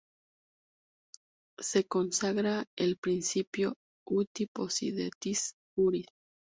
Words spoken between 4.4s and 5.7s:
Possidetis